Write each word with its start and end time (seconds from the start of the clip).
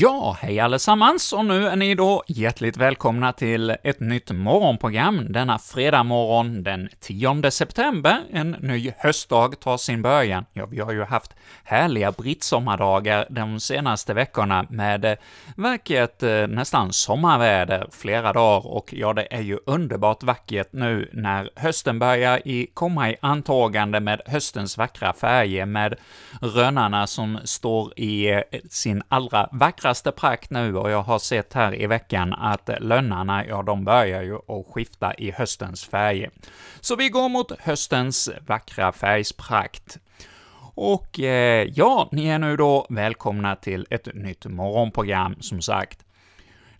question 0.00 0.19
Ja, 0.30 0.36
hej 0.40 0.60
allesammans, 0.60 1.32
och 1.32 1.44
nu 1.44 1.66
är 1.66 1.76
ni 1.76 1.94
då 1.94 2.22
hjärtligt 2.26 2.76
välkomna 2.76 3.32
till 3.32 3.70
ett 3.70 4.00
nytt 4.00 4.30
morgonprogram 4.30 5.32
denna 5.32 5.58
fredag 5.58 6.02
morgon 6.02 6.62
den 6.62 6.88
10 7.00 7.50
september. 7.50 8.18
En 8.32 8.50
ny 8.50 8.92
höstdag 8.98 9.60
tar 9.60 9.76
sin 9.76 10.02
början. 10.02 10.44
Ja, 10.52 10.66
vi 10.66 10.80
har 10.80 10.92
ju 10.92 11.04
haft 11.04 11.34
härliga 11.64 12.12
brittsommardagar 12.12 13.26
de 13.30 13.60
senaste 13.60 14.14
veckorna 14.14 14.66
med 14.70 15.04
eh, 15.04 15.16
vackert, 15.56 16.22
eh, 16.22 16.46
nästan 16.46 16.92
sommarväder 16.92 17.88
flera 17.92 18.32
dagar, 18.32 18.66
och 18.66 18.94
ja, 18.96 19.12
det 19.12 19.34
är 19.34 19.40
ju 19.40 19.58
underbart 19.66 20.22
vackert 20.22 20.68
nu 20.72 21.10
när 21.12 21.50
hösten 21.56 21.98
börjar 21.98 22.48
i, 22.48 22.66
komma 22.74 23.10
i 23.10 23.16
antågande 23.22 24.00
med 24.00 24.20
höstens 24.26 24.78
vackra 24.78 25.12
färger, 25.12 25.66
med 25.66 25.94
rönnarna 26.40 27.06
som 27.06 27.38
står 27.44 27.92
i 27.96 28.30
eh, 28.30 28.40
sin 28.70 29.02
allra 29.08 29.48
vackraste 29.52 30.12
prakt 30.20 30.50
nu 30.50 30.76
och 30.76 30.90
jag 30.90 31.02
har 31.02 31.18
sett 31.18 31.52
här 31.52 31.82
i 31.82 31.86
veckan 31.86 32.34
att 32.34 32.70
lönnarna, 32.80 33.46
ja, 33.46 33.62
de 33.62 33.84
börjar 33.84 34.22
ju 34.22 34.34
att 34.34 34.66
skifta 34.74 35.14
i 35.14 35.30
höstens 35.30 35.84
färger. 35.84 36.30
Så 36.80 36.96
vi 36.96 37.08
går 37.08 37.28
mot 37.28 37.60
höstens 37.60 38.30
vackra 38.46 38.92
färgsprakt. 38.92 39.98
Och 40.74 41.20
eh, 41.20 41.68
ja, 41.74 42.08
ni 42.12 42.26
är 42.26 42.38
nu 42.38 42.56
då 42.56 42.86
välkomna 42.90 43.56
till 43.56 43.86
ett 43.90 44.14
nytt 44.14 44.46
morgonprogram, 44.46 45.36
som 45.40 45.62
sagt 45.62 46.04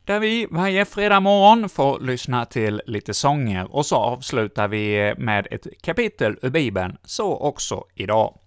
där 0.04 0.20
vi 0.20 0.46
varje 0.50 0.84
fredag 0.84 1.20
morgon 1.20 1.68
får 1.68 2.00
lyssna 2.00 2.46
till 2.46 2.82
lite 2.86 3.14
sånger, 3.14 3.74
och 3.74 3.86
så 3.86 3.96
avslutar 3.96 4.68
vi 4.68 5.14
med 5.18 5.46
ett 5.50 5.66
kapitel 5.82 6.36
ur 6.42 6.50
Bibeln, 6.50 6.96
så 7.04 7.36
också 7.36 7.84
idag. 7.94 8.38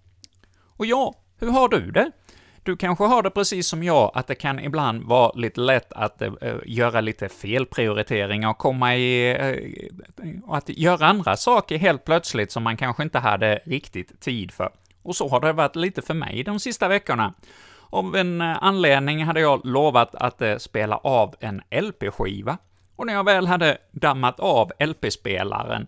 Och 0.76 0.86
ja, 0.86 1.14
hur 1.40 1.50
har 1.50 1.68
du 1.68 1.90
det? 1.90 2.10
Du 2.64 2.76
kanske 2.76 3.04
har 3.04 3.22
det 3.22 3.30
precis 3.30 3.68
som 3.68 3.82
jag, 3.82 4.10
att 4.14 4.26
det 4.26 4.34
kan 4.34 4.58
ibland 4.58 5.04
vara 5.04 5.32
lite 5.32 5.60
lätt 5.60 5.92
att 5.92 6.22
eh, 6.22 6.30
göra 6.66 7.00
lite 7.00 7.28
felprioriteringar 7.28 8.50
och 8.50 8.58
komma 8.58 8.96
i... 8.96 9.36
Uh, 10.22 10.34
att 10.48 10.68
göra 10.68 11.06
andra 11.06 11.36
saker 11.36 11.78
helt 11.78 12.04
plötsligt 12.04 12.52
som 12.52 12.62
man 12.62 12.76
kanske 12.76 13.02
inte 13.02 13.18
hade 13.18 13.60
riktigt 13.64 14.20
tid 14.20 14.50
för. 14.50 14.70
Och 15.02 15.16
så 15.16 15.28
har 15.28 15.40
det 15.40 15.52
varit 15.52 15.76
lite 15.76 16.02
för 16.02 16.14
mig 16.14 16.42
de 16.42 16.60
sista 16.60 16.88
veckorna. 16.88 17.34
Av 17.90 18.16
en 18.16 18.40
eh, 18.40 18.56
anledning 18.60 19.24
hade 19.24 19.40
jag 19.40 19.66
lovat 19.66 20.14
att 20.14 20.42
eh, 20.42 20.56
spela 20.56 20.96
av 20.96 21.34
en 21.40 21.62
LP-skiva, 21.70 22.58
och 22.96 23.06
när 23.06 23.14
jag 23.14 23.24
väl 23.24 23.46
hade 23.46 23.78
dammat 23.90 24.40
av 24.40 24.72
LP-spelaren 24.78 25.86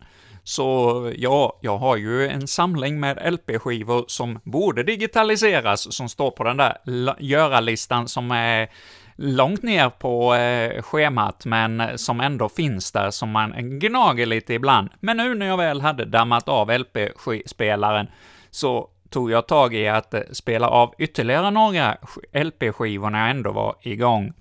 så 0.49 1.13
ja, 1.17 1.59
jag 1.61 1.79
har 1.79 1.97
ju 1.97 2.29
en 2.29 2.47
samling 2.47 3.01
med 3.01 3.33
LP-skivor 3.33 4.05
som 4.09 4.41
borde 4.45 4.83
digitaliseras, 4.83 5.95
som 5.95 6.09
står 6.09 6.31
på 6.31 6.45
den 6.45 6.57
där 6.57 6.77
göra-listan 7.19 8.09
som 8.09 8.31
är 8.31 8.69
långt 9.17 9.63
ner 9.63 9.91
på 9.91 10.35
eh, 10.35 10.83
schemat, 10.83 11.47
men 11.47 11.99
som 11.99 12.21
ändå 12.21 12.49
finns 12.49 12.93
där, 12.93 13.11
som 13.11 13.31
man 13.31 13.79
gnager 13.79 14.27
lite 14.27 14.55
ibland. 14.55 14.89
Men 15.01 15.17
nu 15.17 15.35
när 15.35 15.47
jag 15.47 15.57
väl 15.57 15.81
hade 15.81 16.05
dammat 16.05 16.49
av 16.49 16.79
LP-spelaren, 16.79 18.07
så 18.51 18.89
tog 19.11 19.31
jag 19.31 19.49
tag 19.49 19.75
i 19.75 19.89
att 19.89 20.15
eh, 20.15 20.21
spela 20.33 20.69
av 20.69 20.95
ytterligare 20.99 21.51
några 21.51 21.97
LP-skivor 22.33 23.11
när 23.11 23.21
jag 23.21 23.31
ändå 23.31 23.53
var 23.53 23.75
igång. 23.83 24.33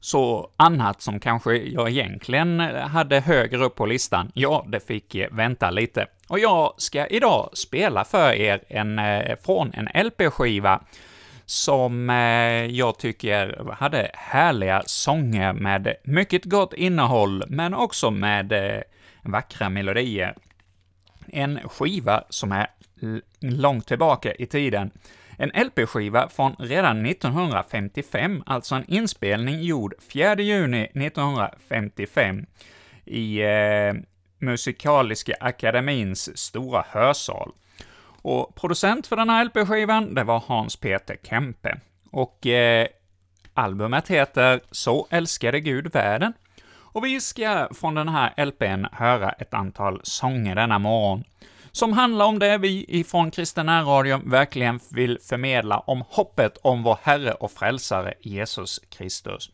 Så 0.00 0.50
annat 0.56 1.02
som 1.02 1.20
kanske 1.20 1.56
jag 1.56 1.90
egentligen 1.90 2.60
eh, 2.60 2.86
hade 2.86 3.20
högre 3.20 3.64
upp 3.64 3.76
på 3.76 3.86
listan, 3.86 4.30
ja, 4.34 4.66
det 4.68 4.80
fick 4.80 5.14
eh, 5.14 5.28
vänta 5.32 5.70
lite. 5.70 6.06
Och 6.28 6.38
jag 6.38 6.74
ska 6.76 7.06
idag 7.06 7.50
spela 7.52 8.04
för 8.04 8.32
er 8.32 8.62
en, 8.68 8.98
eh, 8.98 9.36
från 9.44 9.72
en 9.74 10.06
LP-skiva 10.06 10.80
som 11.46 12.08
jag 12.70 12.98
tycker 12.98 13.72
hade 13.72 14.10
härliga 14.14 14.82
sånger 14.86 15.52
med 15.52 15.94
mycket 16.04 16.44
gott 16.44 16.74
innehåll, 16.74 17.44
men 17.48 17.74
också 17.74 18.10
med 18.10 18.52
vackra 19.22 19.68
melodier. 19.68 20.34
En 21.26 21.60
skiva 21.68 22.24
som 22.28 22.52
är 22.52 22.66
långt 23.40 23.86
tillbaka 23.86 24.34
i 24.34 24.46
tiden, 24.46 24.90
en 25.40 25.64
LP-skiva 25.66 26.28
från 26.28 26.56
redan 26.58 27.06
1955, 27.06 28.42
alltså 28.46 28.74
en 28.74 28.84
inspelning 28.90 29.60
gjord 29.62 29.94
4 30.12 30.34
juni 30.40 30.84
1955 30.84 32.46
i 33.04 33.42
eh, 33.42 33.94
Musikaliska 34.38 35.34
Akademins 35.40 36.38
stora 36.38 36.84
hörsal. 36.88 37.52
Och 38.22 38.54
producent 38.54 39.06
för 39.06 39.16
den 39.16 39.30
här 39.30 39.44
LP-skivan, 39.44 40.14
det 40.14 40.24
var 40.24 40.42
Hans 40.46 40.76
Peter 40.76 41.16
Kempe. 41.22 41.80
Och 42.10 42.46
eh, 42.46 42.86
albumet 43.54 44.08
heter 44.08 44.60
”Så 44.70 45.06
älskade 45.10 45.60
Gud 45.60 45.92
världen”. 45.92 46.32
Och 46.92 47.04
vi 47.04 47.20
ska 47.20 47.68
från 47.74 47.94
den 47.94 48.08
här 48.08 48.44
LPn 48.46 48.86
höra 48.92 49.30
ett 49.30 49.54
antal 49.54 50.00
sånger 50.02 50.54
denna 50.54 50.78
morgon 50.78 51.24
som 51.72 51.92
handlar 51.92 52.26
om 52.26 52.38
det 52.38 52.58
vi 52.58 52.84
ifrån 52.88 53.30
Kristen 53.30 53.84
Radio 53.84 54.20
verkligen 54.24 54.80
vill 54.90 55.18
förmedla 55.28 55.78
om 55.78 56.04
hoppet 56.08 56.58
om 56.62 56.82
vår 56.82 56.98
Herre 57.02 57.32
och 57.32 57.50
Frälsare 57.50 58.14
Jesus 58.20 58.80
Kristus. 58.88 59.50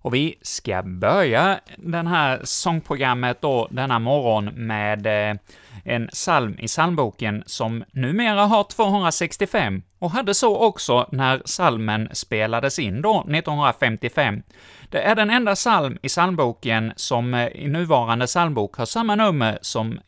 Och 0.00 0.14
vi 0.14 0.34
ska 0.42 0.82
börja 0.82 1.60
den 1.76 2.06
här 2.06 2.40
sångprogrammet 2.44 3.40
då 3.40 3.68
denna 3.70 3.98
morgon 3.98 4.44
med 4.44 5.06
eh, 5.06 5.36
en 5.84 6.08
psalm 6.08 6.58
i 6.58 6.66
psalmboken 6.66 7.42
som 7.46 7.84
numera 7.92 8.44
har 8.44 8.64
265, 8.64 9.82
och 9.98 10.10
hade 10.10 10.34
så 10.34 10.56
också 10.56 11.08
när 11.12 11.38
psalmen 11.38 12.08
spelades 12.12 12.78
in 12.78 13.02
då 13.02 13.20
1955. 13.20 14.42
Det 14.90 15.02
är 15.02 15.14
den 15.14 15.30
enda 15.30 15.54
psalm 15.54 15.98
i 16.02 16.08
psalmboken 16.08 16.92
som 16.96 17.34
eh, 17.34 17.46
i 17.46 17.68
nuvarande 17.68 18.26
psalmbok 18.26 18.76
har 18.76 18.86
samma 18.86 19.14
nummer 19.14 19.58
som 19.62 19.98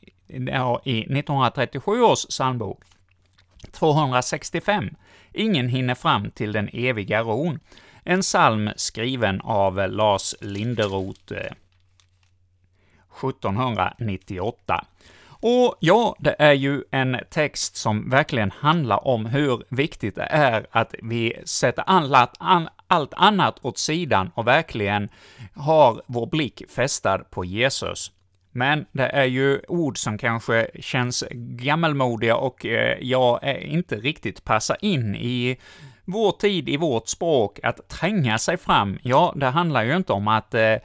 i 0.85 1.01
1937 1.01 2.03
års 2.03 2.27
psalmbok. 2.27 2.81
265. 3.73 4.95
Ingen 5.33 5.69
hinner 5.69 5.95
fram 5.95 6.31
till 6.31 6.53
den 6.53 6.69
eviga 6.73 7.23
ron. 7.23 7.61
En 8.05 8.21
psalm 8.21 8.71
skriven 8.77 9.41
av 9.41 9.77
Lars 9.91 10.35
Linderoth 10.41 11.33
eh, 11.33 11.53
1798. 13.29 14.85
Och 15.43 15.77
ja, 15.81 16.17
det 16.19 16.37
är 16.39 16.53
ju 16.53 16.85
en 16.91 17.17
text 17.31 17.77
som 17.77 18.11
verkligen 18.11 18.51
handlar 18.51 19.07
om 19.09 19.27
hur 19.27 19.63
viktigt 19.69 20.15
det 20.15 20.29
är 20.31 20.67
att 20.71 20.95
vi 21.03 21.43
sätter 21.45 21.83
allt, 21.87 22.37
allt 22.87 23.15
annat 23.15 23.59
åt 23.63 23.79
sidan 23.79 24.31
och 24.35 24.47
verkligen 24.47 25.09
har 25.55 26.03
vår 26.07 26.27
blick 26.27 26.63
fästad 26.71 27.19
på 27.19 27.45
Jesus. 27.45 28.13
Men 28.53 28.87
det 28.93 29.07
är 29.07 29.25
ju 29.25 29.61
ord 29.69 29.99
som 29.99 30.19
kanske 30.19 30.71
känns 30.81 31.25
gammalmodiga 31.33 32.37
och 32.37 32.67
eh, 32.67 32.99
jag 33.01 33.39
är 33.43 33.59
inte 33.59 33.97
riktigt 33.97 34.45
passar 34.45 34.77
in 34.81 35.15
i 35.15 35.57
vår 36.05 36.33
tid, 36.33 36.69
i 36.69 36.77
vårt 36.77 37.09
språk, 37.09 37.61
att 37.63 37.89
tränga 37.89 38.39
sig 38.39 38.57
fram. 38.57 38.99
Ja, 39.03 39.33
det 39.37 39.47
handlar 39.47 39.83
ju 39.85 39.97
inte 39.97 40.13
om 40.13 40.29
att 40.29 40.55
eh, 40.55 40.77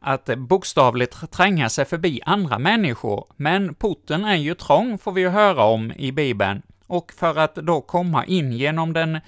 att 0.00 0.24
bokstavligt 0.36 1.32
tränga 1.32 1.68
sig 1.68 1.84
förbi 1.84 2.20
andra 2.26 2.58
människor, 2.58 3.26
men 3.36 3.74
porten 3.74 4.24
är 4.24 4.36
ju 4.36 4.54
trång, 4.54 4.98
får 4.98 5.12
vi 5.12 5.20
ju 5.20 5.28
höra 5.28 5.64
om 5.64 5.92
i 5.96 6.12
Bibeln, 6.12 6.62
och 6.86 7.12
för 7.12 7.38
att 7.38 7.54
då 7.54 7.80
komma 7.80 8.24
in 8.26 8.52
genom 8.52 8.92
den 8.92 9.14
eh, 9.14 9.20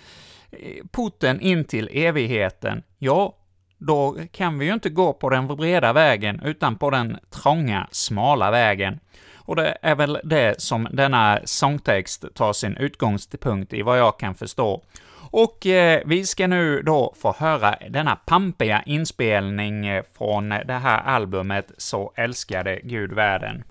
porten 0.90 1.40
in 1.40 1.64
till 1.64 1.90
evigheten, 1.92 2.82
ja, 2.98 3.37
då 3.78 4.16
kan 4.32 4.58
vi 4.58 4.66
ju 4.66 4.74
inte 4.74 4.90
gå 4.90 5.12
på 5.12 5.30
den 5.30 5.46
breda 5.46 5.92
vägen, 5.92 6.40
utan 6.44 6.76
på 6.76 6.90
den 6.90 7.18
trånga, 7.30 7.88
smala 7.90 8.50
vägen. 8.50 9.00
Och 9.36 9.56
det 9.56 9.78
är 9.82 9.94
väl 9.94 10.20
det 10.24 10.60
som 10.60 10.88
denna 10.90 11.40
sångtext 11.44 12.24
tar 12.34 12.52
sin 12.52 12.76
utgångspunkt 12.76 13.72
i, 13.72 13.82
vad 13.82 13.98
jag 13.98 14.18
kan 14.18 14.34
förstå. 14.34 14.82
Och 15.30 15.66
eh, 15.66 16.02
vi 16.06 16.26
ska 16.26 16.46
nu 16.46 16.82
då 16.82 17.14
få 17.18 17.34
höra 17.38 17.74
denna 17.90 18.16
pampiga 18.16 18.82
inspelning 18.86 19.86
eh, 19.86 20.04
från 20.18 20.48
det 20.48 20.80
här 20.82 21.02
albumet 21.02 21.72
Så 21.78 22.12
älskade 22.16 22.80
Gud 22.82 23.12
världen. 23.12 23.64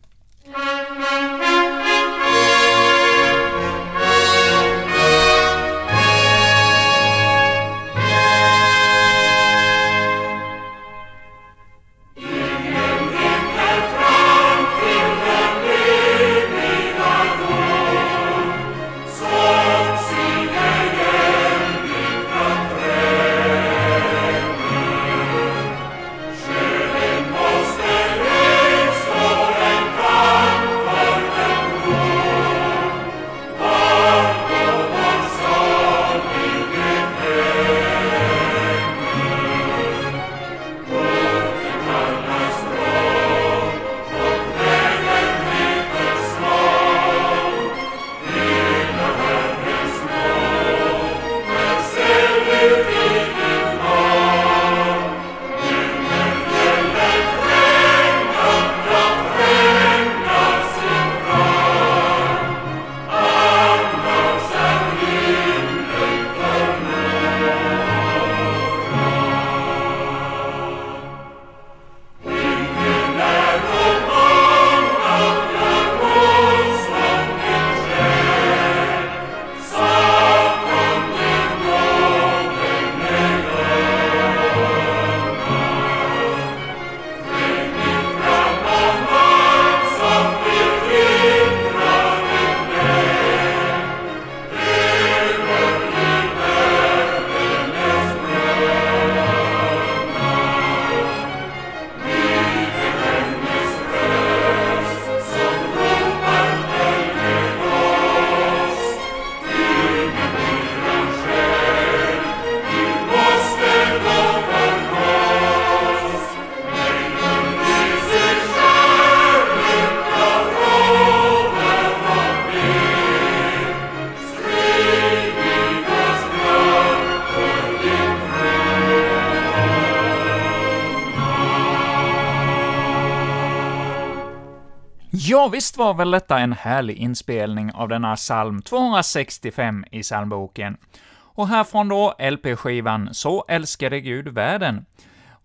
Ja, 135.48 135.52
visst 135.52 135.78
var 135.78 135.94
väl 135.94 136.12
detta 136.12 136.40
en 136.40 136.54
härlig 136.54 136.98
inspelning 136.98 137.72
av 137.74 137.90
denna 137.90 138.16
psalm 138.16 138.62
265 138.62 139.86
i 139.92 140.02
psalmboken. 140.02 140.78
Och 141.18 141.48
härifrån 141.48 141.88
då 141.88 142.16
LP-skivan 142.20 143.10
Så 143.14 143.46
älskade 143.48 144.00
Gud 144.02 144.28
världen. 144.28 144.86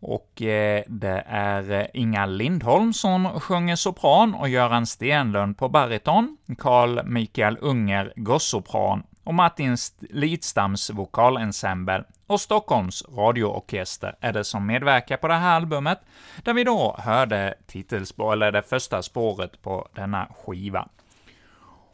Och 0.00 0.42
eh, 0.42 0.82
det 0.86 1.24
är 1.26 1.70
eh, 1.70 1.86
Inga 1.94 2.26
Lindholm 2.26 2.92
som 2.92 3.40
sjunger 3.40 3.76
sopran 3.76 4.34
och 4.34 4.48
Göran 4.48 4.86
Stenlund 4.86 5.58
på 5.58 5.68
bariton, 5.68 6.36
Carl 6.58 7.06
Mikael 7.06 7.58
Unger 7.60 8.12
gossopran 8.16 9.02
och 9.24 9.34
Martin 9.34 9.76
Lidstams 10.10 10.90
vokalensemble 10.90 12.04
och 12.32 12.40
Stockholms 12.40 13.04
radioorkester 13.16 14.14
är 14.20 14.32
det 14.32 14.44
som 14.44 14.66
medverkar 14.66 15.16
på 15.16 15.28
det 15.28 15.34
här 15.34 15.56
albumet, 15.56 15.98
där 16.42 16.54
vi 16.54 16.64
då 16.64 16.96
hörde 16.98 17.54
titelspår, 17.66 18.32
eller 18.32 18.52
det 18.52 18.62
första 18.62 19.02
spåret 19.02 19.62
på 19.62 19.88
denna 19.94 20.26
skiva. 20.26 20.88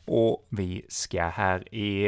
Och 0.04 0.46
vi 0.48 0.86
ska 0.88 1.24
här 1.24 1.74
i 1.74 2.06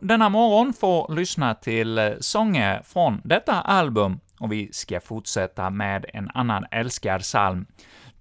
denna 0.00 0.28
morgon 0.28 0.72
få 0.72 1.12
lyssna 1.12 1.54
till 1.54 2.16
sånger 2.20 2.82
från 2.82 3.20
detta 3.24 3.60
album, 3.60 4.20
och 4.40 4.52
vi 4.52 4.72
ska 4.72 5.00
fortsätta 5.00 5.70
med 5.70 6.06
en 6.12 6.30
annan 6.34 6.66
älskad 6.70 7.20
psalm. 7.20 7.66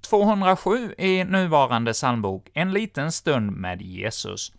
207 0.02 0.94
i 0.98 1.24
nuvarande 1.24 1.94
psalmbok, 1.94 2.50
En 2.54 2.74
liten 2.74 3.12
stund 3.12 3.52
med 3.52 3.82
Jesus. 3.82 4.52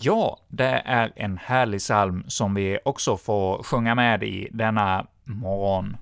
Ja, 0.00 0.38
det 0.48 0.82
är 0.84 1.12
en 1.16 1.38
härlig 1.38 1.80
psalm 1.80 2.24
som 2.26 2.54
vi 2.54 2.78
också 2.84 3.16
får 3.16 3.62
sjunga 3.62 3.94
med 3.94 4.22
i 4.22 4.48
denna 4.52 5.06
morgon. 5.24 5.96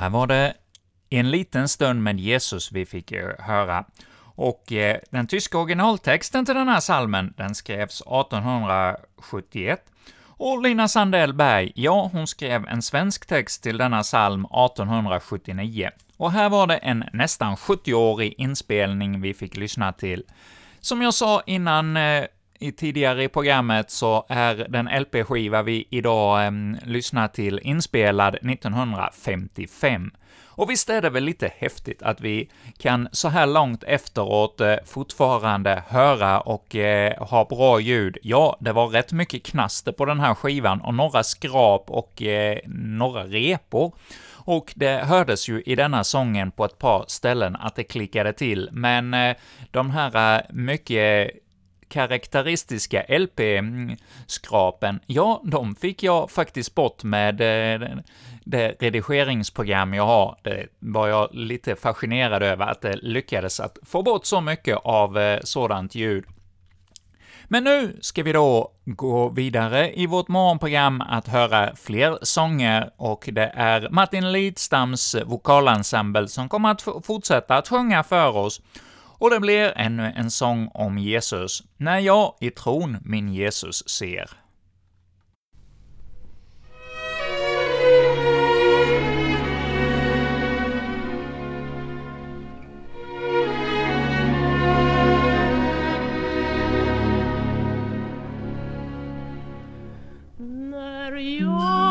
Här 0.00 0.10
var 0.10 0.26
det 0.26 0.54
en 1.10 1.30
liten 1.30 1.68
stund 1.68 2.02
med 2.02 2.20
Jesus 2.20 2.72
vi 2.72 2.86
fick 2.86 3.12
höra. 3.38 3.84
Och 4.34 4.72
eh, 4.72 4.98
den 5.10 5.26
tyska 5.26 5.58
originaltexten 5.58 6.46
till 6.46 6.54
den 6.54 6.68
här 6.68 6.80
salmen, 6.80 7.34
den 7.36 7.54
skrevs 7.54 8.00
1871, 8.00 9.84
och 10.26 10.62
Lina 10.62 10.88
Sandell 10.88 11.34
Berg, 11.34 11.72
ja, 11.74 12.10
hon 12.12 12.26
skrev 12.26 12.66
en 12.66 12.82
svensk 12.82 13.26
text 13.26 13.62
till 13.62 13.78
denna 13.78 14.02
psalm 14.02 14.44
1879. 14.44 15.90
Och 16.16 16.32
här 16.32 16.48
var 16.48 16.66
det 16.66 16.76
en 16.76 17.04
nästan 17.12 17.56
70-årig 17.56 18.34
inspelning 18.38 19.20
vi 19.20 19.34
fick 19.34 19.56
lyssna 19.56 19.92
till. 19.92 20.24
Som 20.80 21.02
jag 21.02 21.14
sa 21.14 21.42
innan 21.46 21.96
eh, 21.96 22.24
i 22.60 22.72
tidigare 22.72 23.24
i 23.24 23.28
programmet 23.28 23.90
så 23.90 24.26
är 24.28 24.66
den 24.68 24.86
LP-skiva 24.86 25.62
vi 25.62 25.86
idag 25.90 26.46
eh, 26.46 26.52
lyssnar 26.84 27.28
till 27.28 27.60
inspelad 27.62 28.34
1955. 28.34 30.10
Och 30.60 30.70
visst 30.70 30.90
är 30.90 31.02
det 31.02 31.10
väl 31.10 31.24
lite 31.24 31.52
häftigt 31.58 32.02
att 32.02 32.20
vi 32.20 32.50
kan 32.78 33.08
så 33.12 33.28
här 33.28 33.46
långt 33.46 33.84
efteråt 33.84 34.60
eh, 34.60 34.74
fortfarande 34.86 35.82
höra 35.88 36.40
och 36.40 36.76
eh, 36.76 37.28
ha 37.28 37.44
bra 37.44 37.80
ljud. 37.80 38.18
Ja, 38.22 38.56
det 38.60 38.72
var 38.72 38.88
rätt 38.88 39.12
mycket 39.12 39.42
knaster 39.42 39.92
på 39.92 40.04
den 40.04 40.20
här 40.20 40.34
skivan 40.34 40.80
och 40.80 40.94
några 40.94 41.22
skrap 41.22 41.90
och 41.90 42.22
eh, 42.22 42.58
några 42.74 43.24
repor. 43.24 43.94
Och 44.44 44.72
det 44.76 45.04
hördes 45.04 45.48
ju 45.48 45.62
i 45.66 45.74
denna 45.74 46.04
sången 46.04 46.50
på 46.50 46.64
ett 46.64 46.78
par 46.78 47.04
ställen 47.08 47.56
att 47.56 47.76
det 47.76 47.84
klickade 47.84 48.32
till, 48.32 48.68
men 48.72 49.14
eh, 49.14 49.36
de 49.70 49.90
här 49.90 50.36
eh, 50.36 50.42
mycket 50.50 51.30
karaktäristiska 51.90 53.04
LP-skrapen, 53.08 55.00
ja, 55.06 55.42
de 55.44 55.74
fick 55.74 56.02
jag 56.02 56.30
faktiskt 56.30 56.74
bort 56.74 57.04
med 57.04 57.40
eh, 57.40 57.88
det 58.44 58.76
redigeringsprogram 58.80 59.94
jag 59.94 60.06
har. 60.06 60.38
Det 60.42 60.66
var 60.78 61.08
jag 61.08 61.28
lite 61.32 61.76
fascinerad 61.76 62.42
över, 62.42 62.66
att 62.66 62.80
det 62.80 62.96
lyckades 62.96 63.60
att 63.60 63.78
få 63.82 64.02
bort 64.02 64.24
så 64.26 64.40
mycket 64.40 64.76
av 64.76 65.18
eh, 65.18 65.40
sådant 65.44 65.94
ljud. 65.94 66.24
Men 67.52 67.64
nu 67.64 67.98
ska 68.00 68.22
vi 68.22 68.32
då 68.32 68.72
gå 68.84 69.28
vidare 69.28 69.92
i 70.00 70.06
vårt 70.06 70.28
morgonprogram 70.28 71.00
att 71.00 71.28
höra 71.28 71.76
fler 71.76 72.18
sånger, 72.22 72.90
och 72.96 73.28
det 73.32 73.52
är 73.54 73.88
Martin 73.90 74.32
Lidstams 74.32 75.16
vokalensemble 75.24 76.28
som 76.28 76.48
kommer 76.48 76.70
att 76.70 76.82
fortsätta 76.82 77.56
att 77.56 77.68
sjunga 77.68 78.02
för 78.02 78.36
oss, 78.36 78.60
och 79.20 79.30
det 79.30 79.40
blir 79.40 79.72
ännu 79.76 80.12
en 80.16 80.30
sång 80.30 80.70
om 80.74 80.98
Jesus, 80.98 81.62
när 81.76 81.98
jag 81.98 82.34
i 82.40 82.50
tron 82.50 82.96
min 83.04 83.28
Jesus 83.28 83.88
ser. 83.88 84.30
När 100.70 101.12
jag 101.16 101.89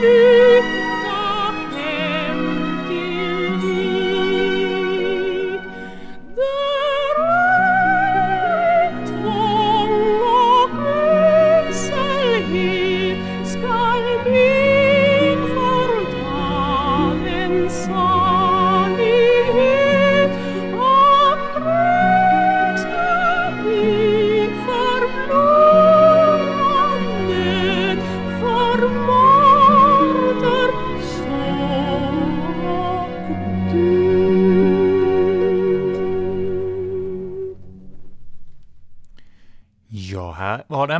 får 0.00 0.79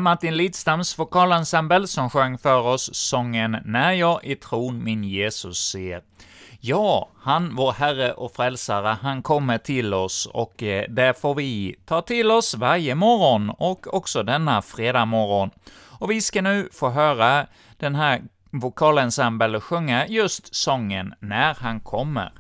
Martin 0.01 0.37
Lidstams 0.37 0.99
vokalensemble 0.99 1.87
som 1.87 2.11
sjöng 2.11 2.39
för 2.39 2.61
oss 2.61 2.95
sången 2.95 3.57
”När 3.65 3.93
jag 3.93 4.25
i 4.25 4.37
tron 4.37 4.85
min 4.85 5.05
Jesus 5.05 5.59
ser”. 5.59 6.03
Ja, 6.61 7.09
han, 7.23 7.57
vår 7.57 7.73
Herre 7.73 8.13
och 8.13 8.33
Frälsare, 8.33 8.97
han 9.03 9.23
kommer 9.23 9.59
till 9.59 9.95
oss 9.95 10.27
och 10.27 10.63
eh, 10.63 10.85
det 10.89 11.21
får 11.21 11.35
vi 11.35 11.77
ta 11.87 12.03
till 12.03 12.31
oss 12.31 12.55
varje 12.55 12.95
morgon 12.95 13.51
och 13.51 13.95
också 13.95 14.23
denna 14.23 14.63
fredag 14.63 15.05
morgon. 15.05 15.51
Och 15.89 16.11
vi 16.11 16.21
ska 16.21 16.43
nu 16.43 16.69
få 16.73 16.91
höra 16.91 17.47
den 17.77 17.95
här 17.95 18.23
vokalensemble 18.51 19.61
sjunga 19.61 20.07
just 20.07 20.55
sången 20.55 21.15
”När 21.21 21.55
han 21.55 21.81
kommer”. 21.81 22.40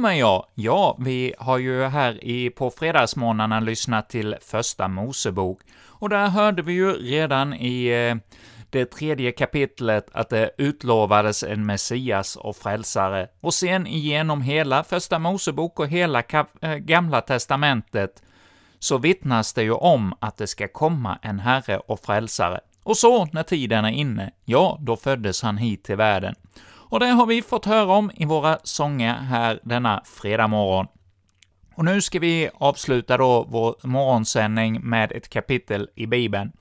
Kommer, 0.00 0.12
ja. 0.12 0.48
Ja, 0.54 0.96
vi 1.00 1.34
har 1.38 1.58
ju 1.58 1.84
här 1.84 2.24
i, 2.24 2.50
på 2.50 2.70
fredagsmorgnarna 2.70 3.60
lyssnat 3.60 4.08
till 4.08 4.36
Första 4.40 4.88
Mosebok, 4.88 5.60
och 5.86 6.08
där 6.08 6.28
hörde 6.28 6.62
vi 6.62 6.72
ju 6.72 6.92
redan 6.92 7.54
i 7.54 7.86
eh, 7.86 8.16
det 8.70 8.84
tredje 8.84 9.32
kapitlet 9.32 10.08
att 10.12 10.28
det 10.28 10.50
utlovades 10.58 11.42
en 11.42 11.66
Messias 11.66 12.36
och 12.36 12.56
frälsare, 12.56 13.28
och 13.40 13.54
sen 13.54 13.86
igenom 13.86 14.42
hela 14.42 14.84
Första 14.84 15.18
Mosebok 15.18 15.80
och 15.80 15.88
hela 15.88 16.20
kap- 16.22 16.58
eh, 16.60 16.74
Gamla 16.74 17.20
testamentet 17.20 18.22
så 18.78 18.98
vittnas 18.98 19.52
det 19.52 19.62
ju 19.62 19.72
om 19.72 20.14
att 20.20 20.36
det 20.36 20.46
ska 20.46 20.68
komma 20.68 21.18
en 21.22 21.40
Herre 21.40 21.78
och 21.78 22.00
frälsare. 22.00 22.60
Och 22.82 22.96
så, 22.96 23.28
när 23.32 23.42
tiden 23.42 23.84
är 23.84 23.92
inne, 23.92 24.30
ja, 24.44 24.78
då 24.80 24.96
föddes 24.96 25.42
han 25.42 25.56
hit 25.56 25.84
till 25.84 25.96
världen. 25.96 26.34
Och 26.90 27.00
det 27.00 27.06
har 27.06 27.26
vi 27.26 27.42
fått 27.42 27.64
höra 27.64 27.92
om 27.92 28.10
i 28.14 28.24
våra 28.24 28.58
sånger 28.62 29.14
här 29.14 29.60
denna 29.62 30.02
fredag 30.04 30.46
morgon. 30.46 30.86
Och 31.74 31.84
nu 31.84 32.00
ska 32.00 32.18
vi 32.18 32.50
avsluta 32.54 33.16
då 33.16 33.46
vår 33.48 33.74
morgonsändning 33.82 34.80
med 34.80 35.12
ett 35.12 35.28
kapitel 35.28 35.88
i 35.94 36.06
Bibeln. 36.06 36.52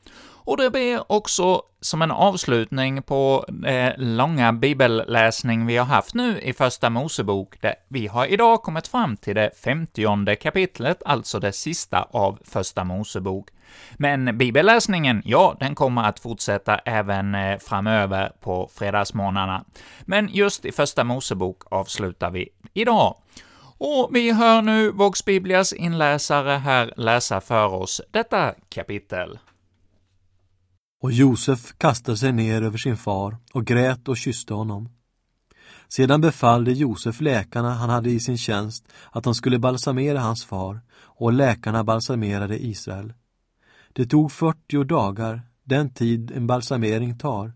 Och 0.49 0.57
det 0.57 0.69
blir 0.69 1.11
också 1.11 1.61
som 1.81 2.01
en 2.01 2.11
avslutning 2.11 3.03
på 3.03 3.45
den 3.47 3.93
långa 4.17 4.53
bibelläsning 4.53 5.65
vi 5.65 5.77
har 5.77 5.85
haft 5.85 6.13
nu 6.13 6.39
i 6.41 6.53
Första 6.53 6.89
Mosebok. 6.89 7.61
Där 7.61 7.75
vi 7.87 8.07
har 8.07 8.25
idag 8.25 8.63
kommit 8.63 8.87
fram 8.87 9.17
till 9.17 9.35
det 9.35 9.51
femtionde 9.63 10.35
kapitlet, 10.35 11.03
alltså 11.05 11.39
det 11.39 11.51
sista 11.51 12.07
av 12.11 12.39
Första 12.45 12.83
Mosebok. 12.83 13.49
Men 13.97 14.37
bibelläsningen, 14.37 15.21
ja, 15.25 15.57
den 15.59 15.75
kommer 15.75 16.03
att 16.03 16.19
fortsätta 16.19 16.77
även 16.77 17.35
eh, 17.35 17.57
framöver 17.57 18.31
på 18.39 18.69
fredagsmorgnarna. 18.73 19.65
Men 20.01 20.29
just 20.33 20.65
i 20.65 20.71
Första 20.71 21.03
Mosebok 21.03 21.61
avslutar 21.71 22.31
vi 22.31 22.49
idag. 22.73 23.15
Och 23.77 24.09
vi 24.13 24.31
hör 24.31 24.61
nu 24.61 24.91
Vox 24.91 25.25
Biblias 25.25 25.73
inläsare 25.73 26.51
här 26.51 26.93
läsa 26.97 27.41
för 27.41 27.73
oss 27.73 28.01
detta 28.11 28.53
kapitel. 28.69 29.39
Och 31.01 31.11
Josef 31.11 31.73
kastade 31.77 32.17
sig 32.17 32.31
ner 32.31 32.61
över 32.61 32.77
sin 32.77 32.97
far 32.97 33.37
och 33.53 33.65
grät 33.65 34.07
och 34.07 34.17
kysste 34.17 34.53
honom. 34.53 34.89
Sedan 35.87 36.21
befallde 36.21 36.71
Josef 36.71 37.21
läkarna 37.21 37.73
han 37.73 37.89
hade 37.89 38.09
i 38.09 38.19
sin 38.19 38.37
tjänst 38.37 38.85
att 39.11 39.23
de 39.23 39.35
skulle 39.35 39.59
balsamera 39.59 40.19
hans 40.19 40.45
far 40.45 40.81
och 41.01 41.33
läkarna 41.33 41.83
balsamerade 41.83 42.65
Israel. 42.65 43.13
Det 43.99 44.05
tog 44.05 44.31
40 44.31 44.83
dagar, 44.83 45.41
den 45.63 45.89
tid 45.89 46.31
en 46.31 46.47
balsamering 46.47 47.17
tar. 47.17 47.53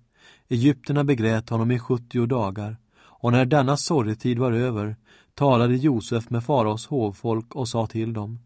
Egypterna 0.48 1.04
begrät 1.04 1.50
honom 1.50 1.72
i 1.72 1.80
70 1.80 2.26
dagar 2.26 2.78
och 3.02 3.32
när 3.32 3.46
denna 3.46 3.78
sorgetid 3.78 4.40
var 4.40 4.52
över 4.52 4.96
talade 5.34 5.76
Josef 5.76 6.30
med 6.30 6.44
faraos 6.44 6.88
hovfolk 6.88 7.56
och 7.56 7.68
sa 7.68 7.88
till 7.88 8.14
dem 8.14 8.40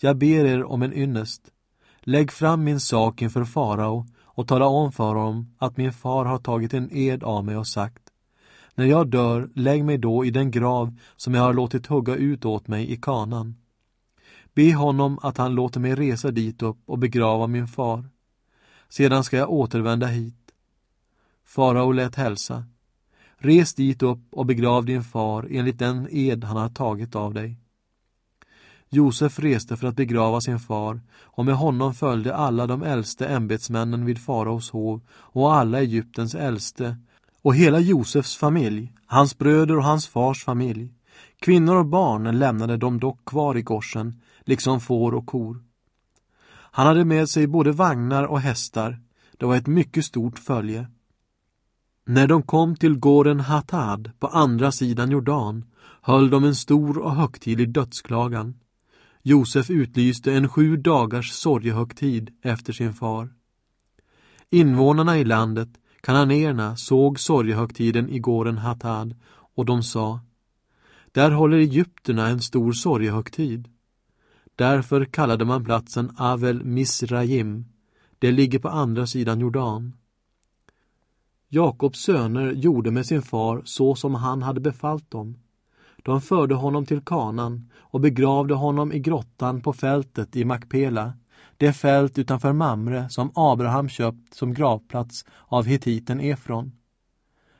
Jag 0.00 0.18
ber 0.18 0.44
er 0.44 0.64
om 0.64 0.82
en 0.82 0.92
ynnest. 0.92 1.42
Lägg 2.00 2.32
fram 2.32 2.64
min 2.64 2.80
sak 2.80 3.22
inför 3.22 3.44
farao 3.44 4.06
och 4.22 4.48
tala 4.48 4.66
om 4.66 4.92
för 4.92 5.14
honom 5.14 5.54
att 5.58 5.76
min 5.76 5.92
far 5.92 6.24
har 6.24 6.38
tagit 6.38 6.74
en 6.74 6.96
ed 6.96 7.22
av 7.22 7.44
mig 7.44 7.56
och 7.56 7.66
sagt 7.66 8.02
När 8.74 8.84
jag 8.84 9.08
dör, 9.08 9.50
lägg 9.54 9.84
mig 9.84 9.98
då 9.98 10.24
i 10.24 10.30
den 10.30 10.50
grav 10.50 10.96
som 11.16 11.34
jag 11.34 11.42
har 11.42 11.54
låtit 11.54 11.86
hugga 11.86 12.14
ut 12.14 12.44
åt 12.44 12.68
mig 12.68 12.92
i 12.92 12.96
kanan. 12.96 13.59
Be 14.54 14.74
honom 14.74 15.18
att 15.22 15.38
han 15.38 15.54
låter 15.54 15.80
mig 15.80 15.94
resa 15.94 16.30
dit 16.30 16.62
upp 16.62 16.78
och 16.86 16.98
begrava 16.98 17.46
min 17.46 17.68
far. 17.68 18.08
Sedan 18.88 19.24
ska 19.24 19.36
jag 19.36 19.50
återvända 19.50 20.06
hit. 20.06 20.34
Farao 21.44 21.92
lät 21.92 22.14
hälsa. 22.14 22.64
Res 23.38 23.74
dit 23.74 24.02
upp 24.02 24.20
och 24.30 24.46
begrav 24.46 24.84
din 24.84 25.04
far 25.04 25.48
enligt 25.50 25.78
den 25.78 26.08
ed 26.10 26.44
han 26.44 26.56
har 26.56 26.68
tagit 26.68 27.16
av 27.16 27.34
dig. 27.34 27.56
Josef 28.88 29.38
reste 29.38 29.76
för 29.76 29.86
att 29.86 29.96
begrava 29.96 30.40
sin 30.40 30.58
far 30.58 31.00
och 31.22 31.44
med 31.44 31.54
honom 31.54 31.94
följde 31.94 32.34
alla 32.34 32.66
de 32.66 32.82
äldste 32.82 33.26
ämbetsmännen 33.26 34.04
vid 34.04 34.18
faraos 34.18 34.70
hov 34.70 35.00
och 35.10 35.54
alla 35.54 35.80
Egyptens 35.80 36.34
äldste 36.34 36.96
och 37.42 37.54
hela 37.54 37.80
Josefs 37.80 38.36
familj, 38.36 38.92
hans 39.06 39.38
bröder 39.38 39.76
och 39.76 39.84
hans 39.84 40.08
fars 40.08 40.44
familj. 40.44 40.94
Kvinnor 41.38 41.76
och 41.76 41.86
barn 41.86 42.38
lämnade 42.38 42.76
de 42.76 43.00
dock 43.00 43.24
kvar 43.24 43.56
i 43.56 43.62
Gorsen, 43.62 44.20
liksom 44.50 44.80
får 44.80 45.14
och 45.14 45.26
kor. 45.26 45.62
Han 46.72 46.86
hade 46.86 47.04
med 47.04 47.28
sig 47.28 47.46
både 47.46 47.72
vagnar 47.72 48.24
och 48.24 48.40
hästar. 48.40 49.00
Det 49.38 49.46
var 49.46 49.56
ett 49.56 49.66
mycket 49.66 50.04
stort 50.04 50.38
följe. 50.38 50.86
När 52.04 52.26
de 52.26 52.42
kom 52.42 52.76
till 52.76 52.98
gården 52.98 53.40
Hatad 53.40 54.10
på 54.18 54.26
andra 54.26 54.72
sidan 54.72 55.10
Jordan 55.10 55.64
höll 56.02 56.30
de 56.30 56.44
en 56.44 56.54
stor 56.54 56.98
och 56.98 57.14
högtidlig 57.14 57.68
dödsklagan. 57.68 58.54
Josef 59.22 59.70
utlyste 59.70 60.32
en 60.32 60.48
sju 60.48 60.76
dagars 60.76 61.30
sorgehögtid 61.32 62.30
efter 62.42 62.72
sin 62.72 62.94
far. 62.94 63.30
Invånarna 64.50 65.18
i 65.18 65.24
landet, 65.24 65.68
kananéerna, 66.00 66.76
såg 66.76 67.20
sorgehögtiden 67.20 68.08
i 68.08 68.18
gården 68.18 68.58
Hatad 68.58 69.14
och 69.56 69.64
de 69.64 69.82
sa 69.82 70.20
Där 71.12 71.30
håller 71.30 71.58
egyptierna 71.58 72.28
en 72.28 72.40
stor 72.40 72.72
sorgehögtid. 72.72 73.68
Därför 74.60 75.04
kallade 75.04 75.44
man 75.44 75.64
platsen 75.64 76.12
Avel 76.16 76.64
Misrajim. 76.64 77.64
Det 78.18 78.30
ligger 78.30 78.58
på 78.58 78.68
andra 78.68 79.06
sidan 79.06 79.40
Jordan. 79.40 79.92
Jakobs 81.48 82.00
söner 82.00 82.52
gjorde 82.52 82.90
med 82.90 83.06
sin 83.06 83.22
far 83.22 83.62
så 83.64 83.94
som 83.94 84.14
han 84.14 84.42
hade 84.42 84.60
befallt 84.60 85.10
dem. 85.10 85.38
De 85.96 86.20
förde 86.20 86.54
honom 86.54 86.86
till 86.86 87.00
kanan 87.00 87.70
och 87.74 88.00
begravde 88.00 88.54
honom 88.54 88.92
i 88.92 88.98
grottan 88.98 89.60
på 89.60 89.72
fältet 89.72 90.36
i 90.36 90.44
Makpela, 90.44 91.12
det 91.56 91.72
fält 91.72 92.18
utanför 92.18 92.52
Mamre 92.52 93.08
som 93.10 93.32
Abraham 93.34 93.88
köpt 93.88 94.34
som 94.34 94.54
gravplats 94.54 95.24
av 95.46 95.64
hetiten 95.64 96.20
Efron. 96.20 96.72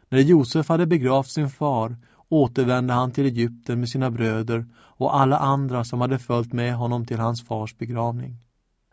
När 0.09 0.19
Josef 0.19 0.69
hade 0.69 0.87
begravt 0.87 1.29
sin 1.29 1.51
far 1.51 1.97
återvände 2.31 2.93
han 2.93 3.11
till 3.11 3.27
Egypten 3.27 3.81
med 3.81 3.89
sina 3.89 4.11
bröder 4.11 4.67
och 4.77 5.17
alla 5.21 5.39
andra 5.39 5.85
som 5.85 6.01
hade 6.01 6.19
följt 6.19 6.53
med 6.53 6.75
honom 6.75 7.07
till 7.07 7.19
hans 7.19 7.45
fars 7.45 7.79
begravning. 7.79 8.37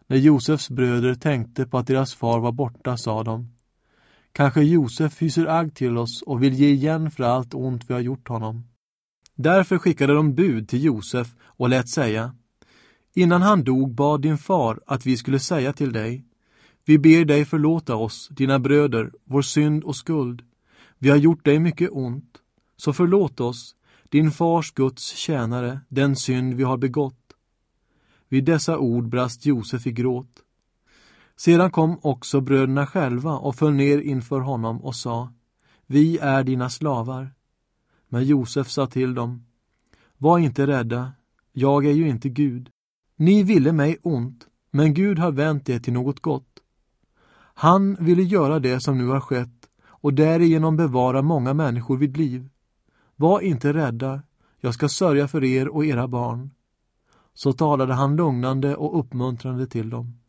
När 0.08 0.18
Josefs 0.18 0.70
bröder 0.70 1.16
tänkte 1.16 1.66
på 1.66 1.78
att 1.78 1.88
deras 1.88 2.14
far 2.14 2.40
var 2.40 2.52
borta 2.52 2.98
sa 2.98 3.24
de 3.24 3.54
Kanske 4.32 4.62
Josef 4.62 5.22
hyser 5.22 5.46
agg 5.46 5.76
till 5.76 5.98
oss 5.98 6.22
och 6.22 6.44
vill 6.44 6.54
ge 6.54 6.70
igen 6.70 7.12
för 7.12 7.24
allt 7.24 7.54
ont 7.54 7.90
vi 7.90 7.94
har 7.94 8.02
gjort 8.02 8.28
honom. 8.28 8.64
Därför 9.36 9.78
skickade 9.78 10.14
de 10.14 10.36
bud 10.36 10.70
till 10.70 10.84
Josef 10.84 11.36
och 11.42 11.70
lät 11.70 11.90
säga 11.90 12.36
Innan 13.14 13.42
han 13.42 13.64
dog 13.64 13.96
bad 13.96 14.22
din 14.22 14.38
far 14.38 14.80
att 14.86 15.06
vi 15.06 15.18
skulle 15.18 15.40
säga 15.40 15.74
till 15.74 15.94
dig 15.94 16.26
Vi 16.86 17.00
ber 17.00 17.26
dig 17.26 17.46
förlåta 17.46 17.96
oss, 17.96 18.28
dina 18.32 18.60
bröder, 18.60 19.12
vår 19.24 19.42
synd 19.42 19.84
och 19.84 19.96
skuld. 19.96 20.42
Vi 20.98 21.10
har 21.10 21.18
gjort 21.18 21.46
dig 21.46 21.60
mycket 21.60 21.90
ont, 21.92 22.38
så 22.78 22.94
förlåt 22.94 23.40
oss, 23.40 23.76
din 24.10 24.32
fars 24.32 24.72
Guds 24.72 25.16
tjänare, 25.16 25.80
den 25.90 26.16
synd 26.16 26.54
vi 26.54 26.64
har 26.64 26.78
begått. 26.78 27.34
Vid 28.30 28.46
dessa 28.46 28.78
ord 28.78 29.10
brast 29.10 29.46
Josef 29.46 29.88
i 29.88 29.92
gråt. 29.92 30.44
Sedan 31.36 31.72
kom 31.72 32.00
också 32.02 32.42
bröderna 32.42 32.88
själva 32.88 33.38
och 33.38 33.56
föll 33.56 33.74
ner 33.74 33.98
inför 33.98 34.40
honom 34.40 34.82
och 34.82 34.96
sa 34.96 35.34
Vi 35.86 36.18
är 36.18 36.44
dina 36.44 36.70
slavar. 36.70 37.34
Men 38.10 38.24
Josef 38.24 38.70
sa 38.70 38.88
till 38.88 39.14
dem 39.14 39.46
Var 40.18 40.40
inte 40.40 40.68
rädda, 40.68 41.12
jag 41.52 41.86
är 41.86 41.92
ju 41.92 42.10
inte 42.10 42.30
Gud. 42.30 42.70
Ni 43.16 43.44
ville 43.44 43.72
mig 43.72 43.98
ont, 44.02 44.48
men 44.72 44.94
Gud 44.94 45.20
har 45.20 45.32
vänt 45.32 45.66
det 45.66 45.80
till 45.80 45.94
något 45.94 46.20
gott. 46.20 46.60
Han 47.54 47.96
ville 48.00 48.24
göra 48.24 48.60
det 48.60 48.80
som 48.80 48.98
nu 48.98 49.08
har 49.08 49.20
skett 49.20 49.70
och 49.86 50.14
därigenom 50.14 50.78
bevara 50.78 51.22
många 51.22 51.54
människor 51.54 51.98
vid 51.98 52.18
liv. 52.18 52.50
Var 53.20 53.42
inte 53.42 53.74
rädda, 53.74 54.22
jag 54.60 54.74
ska 54.74 54.90
sörja 54.90 55.28
för 55.28 55.44
er 55.44 55.68
och 55.68 55.86
era 55.86 56.08
barn. 56.08 56.52
Så 57.34 57.54
talade 57.54 57.94
han 57.94 58.16
lugnande 58.16 58.76
och 58.76 59.00
uppmuntrande 59.00 59.68
till 59.68 59.90
dem. 59.90 60.20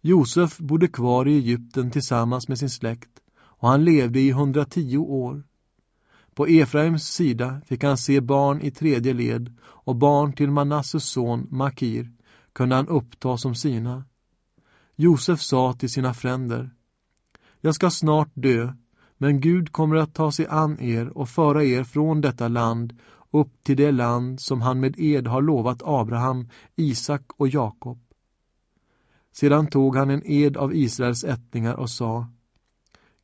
Josef 0.00 0.58
bodde 0.58 0.88
kvar 0.88 1.28
i 1.28 1.36
Egypten 1.36 1.90
tillsammans 1.90 2.48
med 2.48 2.58
sin 2.58 2.70
släkt 2.70 3.10
och 3.36 3.68
han 3.68 3.84
levde 3.84 4.20
i 4.20 4.30
110 4.30 4.96
år. 4.96 5.42
På 6.34 6.46
Efraims 6.46 7.08
sida 7.08 7.60
fick 7.66 7.84
han 7.84 7.98
se 7.98 8.20
barn 8.20 8.60
i 8.60 8.70
tredje 8.70 9.14
led 9.14 9.54
och 9.62 9.96
barn 9.96 10.32
till 10.32 10.50
Manasses 10.50 11.04
son 11.04 11.46
Makir 11.50 12.12
kunde 12.52 12.74
han 12.76 12.88
uppta 12.88 13.36
som 13.36 13.54
sina. 13.54 14.04
Josef 14.96 15.40
sa 15.40 15.72
till 15.72 15.90
sina 15.90 16.14
fränder 16.14 16.70
Jag 17.60 17.74
ska 17.74 17.90
snart 17.90 18.30
dö, 18.34 18.72
men 19.18 19.40
Gud 19.40 19.72
kommer 19.72 19.96
att 19.96 20.14
ta 20.14 20.32
sig 20.32 20.46
an 20.46 20.80
er 20.80 21.18
och 21.18 21.28
föra 21.28 21.64
er 21.64 21.84
från 21.84 22.20
detta 22.20 22.48
land 22.48 22.98
upp 23.30 23.64
till 23.64 23.76
det 23.76 23.92
land 23.92 24.40
som 24.40 24.60
han 24.60 24.80
med 24.80 24.94
ed 24.98 25.26
har 25.26 25.42
lovat 25.42 25.82
Abraham, 25.84 26.48
Isak 26.76 27.22
och 27.36 27.48
Jakob. 27.48 27.98
Sedan 29.32 29.66
tog 29.66 29.96
han 29.96 30.10
en 30.10 30.22
ed 30.24 30.56
av 30.56 30.74
Israels 30.74 31.24
ättlingar 31.24 31.74
och 31.74 31.90
sa 31.90 32.26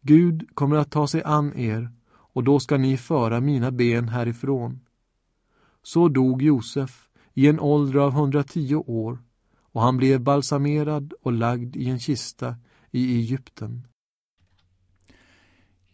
Gud 0.00 0.48
kommer 0.54 0.76
att 0.76 0.90
ta 0.90 1.06
sig 1.06 1.22
an 1.22 1.52
er 1.56 1.90
och 2.08 2.44
då 2.44 2.60
ska 2.60 2.78
ni 2.78 2.96
föra 2.96 3.40
mina 3.40 3.70
ben 3.70 4.08
härifrån. 4.08 4.80
Så 5.82 6.08
dog 6.08 6.42
Josef 6.42 7.08
i 7.34 7.48
en 7.48 7.60
ålder 7.60 8.00
av 8.00 8.12
110 8.12 8.74
år 8.74 9.18
och 9.72 9.82
han 9.82 9.96
blev 9.96 10.20
balsamerad 10.20 11.12
och 11.22 11.32
lagd 11.32 11.76
i 11.76 11.88
en 11.88 12.00
kista 12.00 12.56
i 12.90 13.14
Egypten. 13.18 13.86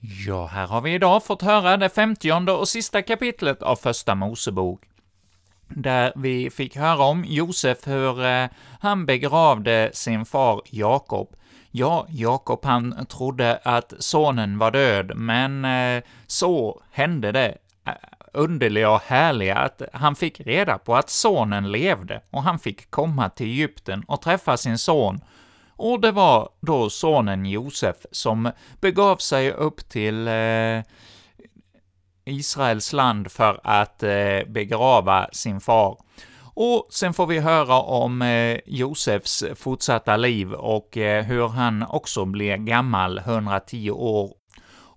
Ja, 0.00 0.46
här 0.46 0.66
har 0.66 0.80
vi 0.80 0.94
idag 0.94 1.24
fått 1.24 1.42
höra 1.42 1.76
det 1.76 1.88
femtionde 1.88 2.52
och 2.52 2.68
sista 2.68 3.02
kapitlet 3.02 3.62
av 3.62 3.76
Första 3.76 4.14
Mosebok, 4.14 4.80
där 5.68 6.12
vi 6.16 6.50
fick 6.50 6.76
höra 6.76 7.04
om 7.04 7.24
Josef, 7.24 7.86
hur 7.86 8.24
eh, 8.24 8.46
han 8.80 9.06
begravde 9.06 9.90
sin 9.92 10.24
far 10.24 10.62
Jakob. 10.70 11.36
Ja, 11.70 12.06
Jakob 12.08 12.64
han 12.64 13.06
trodde 13.06 13.60
att 13.62 13.92
sonen 13.98 14.58
var 14.58 14.70
död, 14.70 15.12
men 15.16 15.64
eh, 15.64 16.02
så 16.26 16.82
hände 16.90 17.32
det. 17.32 17.58
Eh, 17.86 17.92
underliga 18.32 18.90
och 18.90 19.00
härliga 19.00 19.56
att 19.56 19.82
han 19.92 20.16
fick 20.16 20.40
reda 20.40 20.78
på 20.78 20.96
att 20.96 21.10
sonen 21.10 21.72
levde, 21.72 22.22
och 22.30 22.42
han 22.42 22.58
fick 22.58 22.90
komma 22.90 23.30
till 23.30 23.46
Egypten 23.46 24.04
och 24.08 24.22
träffa 24.22 24.56
sin 24.56 24.78
son, 24.78 25.20
och 25.78 26.00
det 26.00 26.12
var 26.12 26.48
då 26.60 26.90
sonen 26.90 27.46
Josef 27.46 27.96
som 28.10 28.50
begav 28.80 29.16
sig 29.16 29.52
upp 29.52 29.88
till 29.88 30.28
eh, 30.28 30.82
Israels 32.24 32.92
land 32.92 33.32
för 33.32 33.60
att 33.64 34.02
eh, 34.02 34.40
begrava 34.46 35.28
sin 35.32 35.60
far. 35.60 35.98
Och 36.54 36.86
sen 36.90 37.14
får 37.14 37.26
vi 37.26 37.38
höra 37.38 37.80
om 37.80 38.22
eh, 38.22 38.58
Josefs 38.66 39.44
fortsatta 39.56 40.16
liv 40.16 40.52
och 40.52 40.96
eh, 40.96 41.24
hur 41.24 41.48
han 41.48 41.82
också 41.88 42.24
blir 42.24 42.56
gammal, 42.56 43.18
110 43.18 43.90
år. 43.90 44.32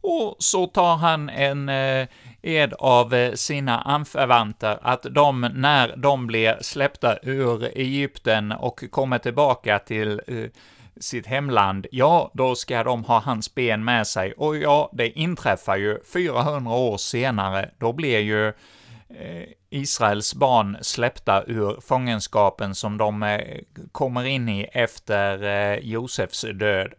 Och 0.03 0.35
så 0.39 0.67
tar 0.67 0.95
han 0.95 1.29
en 1.29 1.69
eh, 1.69 2.07
ed 2.41 2.73
av 2.73 3.13
eh, 3.13 3.33
sina 3.33 3.81
anförvanter 3.81 4.79
att 4.81 5.05
de, 5.09 5.41
när 5.53 5.95
de 5.97 6.27
blir 6.27 6.57
släppta 6.61 7.17
ur 7.23 7.63
Egypten 7.63 8.51
och 8.51 8.83
kommer 8.91 9.17
tillbaka 9.17 9.79
till 9.79 10.21
eh, 10.27 10.45
sitt 10.99 11.27
hemland, 11.27 11.87
ja, 11.91 12.31
då 12.33 12.55
ska 12.55 12.83
de 12.83 13.03
ha 13.03 13.19
hans 13.19 13.55
ben 13.55 13.83
med 13.83 14.07
sig. 14.07 14.33
Och 14.33 14.57
ja, 14.57 14.89
det 14.93 15.09
inträffar 15.19 15.77
ju 15.77 15.99
400 16.13 16.73
år 16.73 16.97
senare. 16.97 17.69
Då 17.77 17.93
blir 17.93 18.19
ju 18.19 18.47
eh, 18.47 19.43
Israels 19.69 20.35
barn 20.35 20.77
släppta 20.81 21.43
ur 21.47 21.81
fångenskapen 21.81 22.75
som 22.75 22.97
de 22.97 23.39
kommer 23.91 24.23
in 24.23 24.49
i 24.49 24.63
efter 24.73 25.79
Josefs 25.79 26.45
död. 26.53 26.93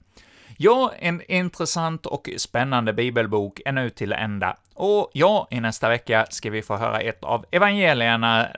Ja, 0.64 0.92
en 0.98 1.22
intressant 1.29 2.07
och 2.07 2.29
spännande 2.37 2.92
bibelbok 2.92 3.61
är 3.64 3.72
nu 3.72 3.90
till 3.90 4.12
ända. 4.12 4.57
Och 4.75 5.11
ja, 5.12 5.48
i 5.51 5.61
nästa 5.61 5.88
vecka 5.88 6.27
ska 6.31 6.51
vi 6.51 6.62
få 6.62 6.77
höra 6.77 7.01
ett 7.01 7.25
av 7.25 7.44
evangelierna 7.51 8.48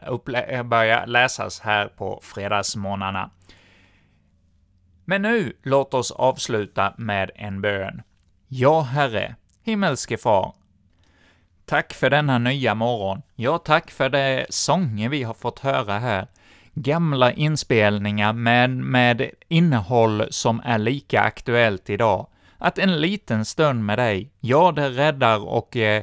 eh, 0.49 0.63
börja 0.63 1.05
läsas 1.07 1.61
här 1.61 1.87
på 1.89 2.21
fredagsmorgnarna. 2.23 3.31
Men 5.05 5.23
nu, 5.23 5.57
låt 5.63 5.95
oss 5.95 6.11
avsluta 6.11 6.95
med 6.99 7.31
en 7.35 7.61
bön. 7.61 8.03
Ja, 8.49 8.81
Herre, 8.81 9.37
himmelske 9.63 10.17
Far, 10.17 10.55
tack 11.67 11.95
för 11.95 12.11
denna 12.11 12.39
nya 12.39 12.75
morgon. 12.75 13.23
Ja, 13.35 13.59
tack 13.59 13.91
för 13.91 14.09
de 14.09 14.47
sånger 14.51 15.09
vi 15.09 15.23
har 15.23 15.35
fått 15.35 15.59
höra 15.59 15.99
här. 15.99 16.27
Gamla 16.75 17.33
inspelningar 17.33 18.33
men 18.33 18.91
med 18.91 19.31
innehåll 19.49 20.27
som 20.31 20.61
är 20.65 20.79
lika 20.79 21.21
aktuellt 21.21 21.91
idag. 21.91 22.27
Att 22.59 22.79
en 22.79 23.01
liten 23.01 23.45
stund 23.45 23.85
med 23.85 23.99
dig, 23.99 24.31
ja, 24.41 24.73
det 24.73 24.91
räddar 24.91 25.49
och 25.49 25.77
eh, 25.77 26.03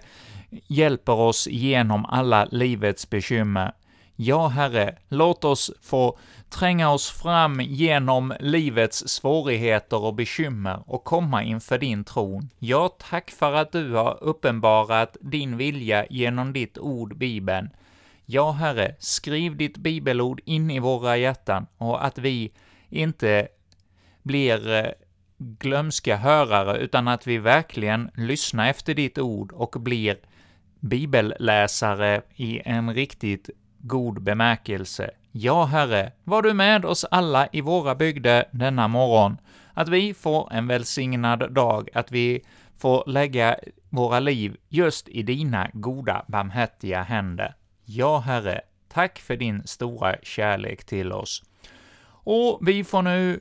hjälper 0.67 1.13
oss 1.13 1.47
genom 1.47 2.05
alla 2.05 2.45
livets 2.45 3.09
bekymmer. 3.09 3.71
Ja, 4.15 4.47
Herre, 4.47 4.95
låt 5.07 5.43
oss 5.43 5.71
få 5.81 6.17
tränga 6.49 6.91
oss 6.91 7.09
fram 7.09 7.61
genom 7.61 8.33
livets 8.39 9.07
svårigheter 9.07 10.03
och 10.03 10.13
bekymmer 10.13 10.83
och 10.85 11.03
komma 11.03 11.43
inför 11.43 11.77
din 11.77 12.03
tron. 12.03 12.49
Ja, 12.59 12.89
tack 13.09 13.31
för 13.31 13.53
att 13.53 13.71
du 13.71 13.93
har 13.93 14.23
uppenbarat 14.23 15.17
din 15.21 15.57
vilja 15.57 16.05
genom 16.09 16.53
ditt 16.53 16.77
ord, 16.77 17.17
Bibeln. 17.17 17.69
Ja, 18.33 18.51
Herre, 18.51 18.95
skriv 18.99 19.57
ditt 19.57 19.77
bibelord 19.77 20.41
in 20.45 20.71
i 20.71 20.79
våra 20.79 21.17
hjärtan 21.17 21.67
och 21.77 22.05
att 22.05 22.17
vi 22.17 22.51
inte 22.89 23.47
blir 24.23 24.71
eh, 24.71 24.91
glömska 25.37 26.17
hörare, 26.17 26.77
utan 26.77 27.07
att 27.07 27.27
vi 27.27 27.37
verkligen 27.37 28.11
lyssnar 28.15 28.69
efter 28.69 28.93
ditt 28.93 29.17
ord 29.17 29.51
och 29.51 29.81
blir 29.81 30.17
bibelläsare 30.79 32.21
i 32.35 32.61
en 32.65 32.93
riktigt 32.93 33.49
god 33.77 34.21
bemärkelse. 34.21 35.11
Ja, 35.31 35.65
Herre, 35.65 36.11
var 36.23 36.41
du 36.41 36.53
med 36.53 36.85
oss 36.85 37.05
alla 37.11 37.47
i 37.51 37.61
våra 37.61 37.95
bygder 37.95 38.45
denna 38.51 38.87
morgon, 38.87 39.37
att 39.73 39.89
vi 39.89 40.13
får 40.13 40.53
en 40.53 40.67
välsignad 40.67 41.53
dag, 41.53 41.89
att 41.93 42.11
vi 42.11 42.45
får 42.77 43.03
lägga 43.07 43.55
våra 43.89 44.19
liv 44.19 44.57
just 44.69 45.09
i 45.09 45.23
dina 45.23 45.69
goda, 45.73 46.25
barmhärtiga 46.27 47.01
händer. 47.01 47.55
Ja, 47.85 48.19
Herre, 48.19 48.61
tack 48.93 49.19
för 49.19 49.35
din 49.35 49.67
stora 49.67 50.15
kärlek 50.23 50.83
till 50.83 51.11
oss. 51.11 51.43
Och 52.23 52.59
vi 52.67 52.83
får 52.83 53.01
nu 53.01 53.39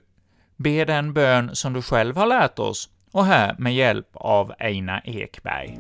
be 0.57 0.85
den 0.85 1.12
bön 1.12 1.50
som 1.57 1.72
du 1.72 1.83
själv 1.83 2.16
har 2.16 2.26
lärt 2.26 2.59
oss, 2.59 2.88
och 3.12 3.24
här 3.24 3.55
med 3.59 3.74
hjälp 3.74 4.09
av 4.12 4.53
Eina 4.59 5.00
Ekberg. 5.05 5.79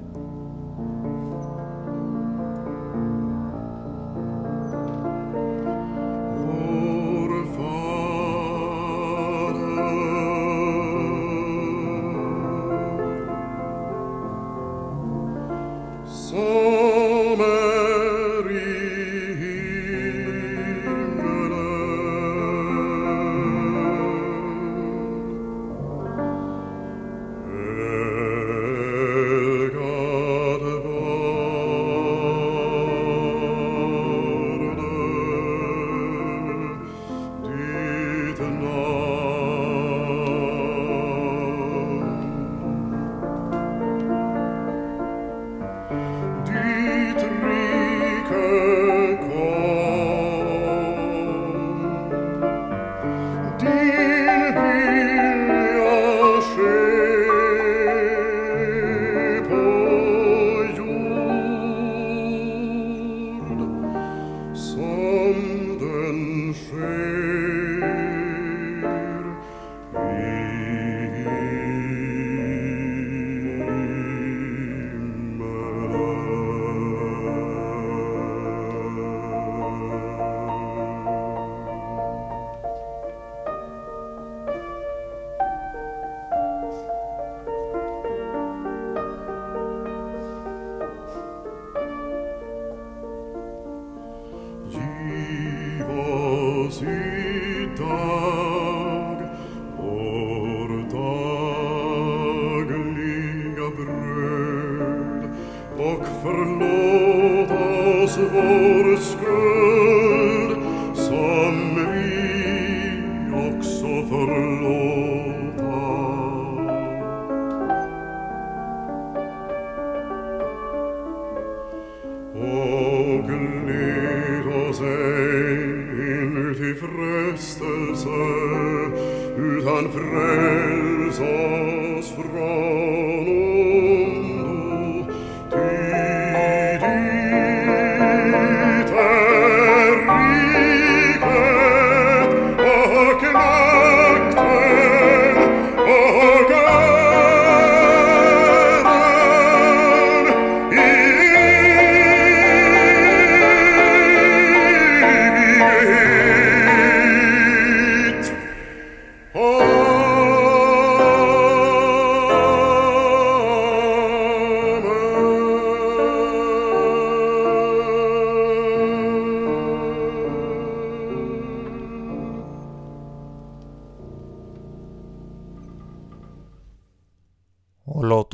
horse 108.28 109.14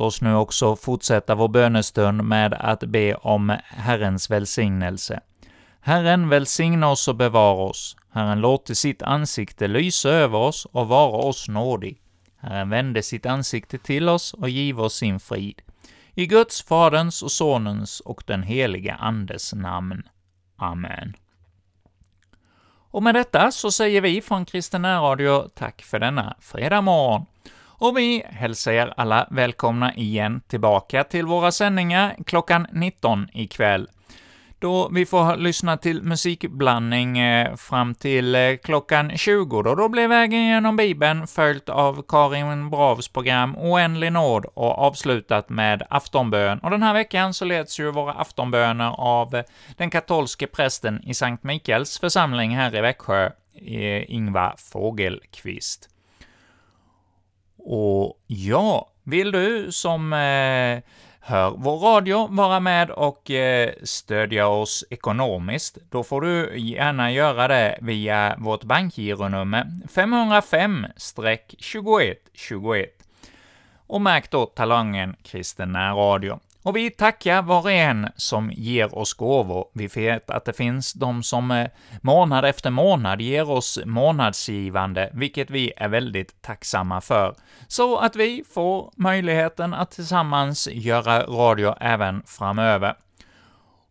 oss 0.07 0.21
nu 0.21 0.35
också 0.35 0.75
fortsätta 0.75 1.35
vår 1.35 1.47
bönestund 1.47 2.23
med 2.23 2.53
att 2.53 2.83
be 2.83 3.15
om 3.15 3.57
Herrens 3.63 4.29
välsignelse. 4.29 5.19
Herren 5.81 6.29
välsigna 6.29 6.89
oss 6.89 7.07
och 7.07 7.15
bevara 7.15 7.63
oss. 7.63 7.97
Herren 8.11 8.41
låter 8.41 8.73
sitt 8.73 9.01
ansikte 9.01 9.67
lysa 9.67 10.09
över 10.09 10.37
oss 10.37 10.65
och 10.65 10.87
vara 10.87 11.17
oss 11.17 11.47
nådig. 11.47 12.01
Herren 12.37 12.69
vände 12.69 13.03
sitt 13.03 13.25
ansikte 13.25 13.77
till 13.77 14.09
oss 14.09 14.33
och 14.33 14.49
giv 14.49 14.81
oss 14.81 14.95
sin 14.95 15.19
frid. 15.19 15.61
I 16.13 16.25
Guds, 16.25 16.63
Faderns 16.63 17.23
och 17.23 17.31
Sonens 17.31 17.99
och 17.99 18.23
den 18.25 18.43
helige 18.43 18.95
Andes 18.95 19.53
namn. 19.53 20.03
Amen. 20.55 21.13
Och 22.91 23.03
med 23.03 23.15
detta 23.15 23.51
så 23.51 23.71
säger 23.71 24.01
vi 24.01 24.21
från 24.21 24.45
Kristen 24.45 24.85
Radio 24.85 25.49
tack 25.55 25.81
för 25.81 25.99
denna 25.99 26.35
fredag 26.39 26.81
morgon. 26.81 27.25
Och 27.79 27.97
vi 27.97 28.23
hälsar 28.25 28.71
er 28.71 28.93
alla 28.97 29.27
välkomna 29.31 29.95
igen 29.95 30.41
tillbaka 30.47 31.03
till 31.03 31.25
våra 31.25 31.51
sändningar 31.51 32.15
klockan 32.25 32.67
19 32.71 33.27
ikväll 33.33 33.87
då 34.59 34.89
vi 34.89 35.05
får 35.05 35.37
lyssna 35.37 35.77
till 35.77 36.03
musikblandning 36.03 37.19
eh, 37.19 37.55
fram 37.55 37.95
till 37.95 38.35
eh, 38.35 38.55
klockan 38.63 39.17
20, 39.17 39.61
då, 39.61 39.75
då 39.75 39.89
blir 39.89 40.07
Vägen 40.07 40.45
genom 40.45 40.75
Bibeln 40.75 41.27
följt 41.27 41.69
av 41.69 42.05
Karin 42.07 42.69
Bravs 42.69 43.07
program 43.07 43.57
Oändlig 43.57 44.11
nåd 44.11 44.45
och 44.53 44.77
avslutat 44.77 45.49
med 45.49 45.83
aftonbön. 45.89 46.59
Och 46.59 46.71
den 46.71 46.83
här 46.83 46.93
veckan 46.93 47.33
så 47.33 47.45
leds 47.45 47.79
ju 47.79 47.91
våra 47.91 48.13
aftonböner 48.13 48.95
av 48.97 49.35
eh, 49.35 49.43
den 49.77 49.89
katolske 49.89 50.47
prästen 50.47 51.03
i 51.03 51.13
Sankt 51.13 51.43
Mikaels 51.43 51.99
församling 51.99 52.55
här 52.55 52.75
i 52.75 52.81
Växjö, 52.81 53.29
Ingvar 54.07 54.55
Fågelqvist. 54.57 55.89
Och 57.69 58.23
ja, 58.27 58.89
vill 59.03 59.31
du 59.31 59.71
som 59.71 60.13
eh, 60.13 60.79
hör 61.19 61.53
vår 61.57 61.77
radio 61.77 62.27
vara 62.27 62.59
med 62.59 62.89
och 62.89 63.31
eh, 63.31 63.73
stödja 63.83 64.47
oss 64.47 64.85
ekonomiskt, 64.89 65.77
då 65.89 66.03
får 66.03 66.21
du 66.21 66.59
gärna 66.59 67.11
göra 67.11 67.47
det 67.47 67.77
via 67.81 68.35
vårt 68.37 68.63
bankgironummer 68.63 69.65
505-2121. 69.87 72.85
Och 73.87 74.01
märk 74.01 74.31
då 74.31 74.45
talangen 74.45 75.15
Kristen 75.23 75.75
Radio. 75.75 76.39
Och 76.63 76.75
vi 76.75 76.89
tackar 76.89 77.41
var 77.41 77.61
och 77.61 77.71
en 77.71 78.09
som 78.15 78.51
ger 78.51 78.97
oss 78.97 79.13
gåvor. 79.13 79.65
Vi 79.73 79.87
vet 79.87 80.29
att 80.29 80.45
det 80.45 80.53
finns 80.53 80.93
de 80.93 81.23
som 81.23 81.51
eh, 81.51 81.67
månad 82.01 82.45
efter 82.45 82.69
månad 82.69 83.21
ger 83.21 83.49
oss 83.49 83.79
månadsgivande, 83.85 85.09
vilket 85.13 85.49
vi 85.49 85.73
är 85.77 85.87
väldigt 85.87 86.41
tacksamma 86.41 87.01
för, 87.01 87.35
så 87.67 87.97
att 87.97 88.15
vi 88.15 88.43
får 88.53 88.91
möjligheten 88.95 89.73
att 89.73 89.91
tillsammans 89.91 90.67
göra 90.71 91.23
radio 91.23 91.75
även 91.79 92.23
framöver. 92.25 92.95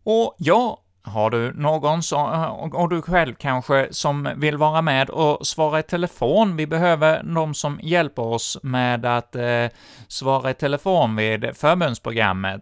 Och 0.03 0.35
ja, 0.37 0.81
har 1.07 1.29
du 1.29 1.53
någon 1.53 2.03
som, 2.03 2.25
och 2.73 2.89
du 2.89 3.01
själv 3.01 3.35
kanske, 3.35 3.87
som 3.91 4.29
vill 4.35 4.57
vara 4.57 4.81
med 4.81 5.09
och 5.09 5.47
svara 5.47 5.79
i 5.79 5.83
telefon? 5.83 6.57
Vi 6.57 6.67
behöver 6.67 7.23
de 7.23 7.53
som 7.53 7.79
hjälper 7.83 8.21
oss 8.21 8.57
med 8.63 9.05
att 9.05 9.35
eh, 9.35 9.65
svara 10.07 10.51
i 10.51 10.53
telefon 10.53 11.15
vid 11.15 11.57
förbundsprogrammet. 11.57 12.61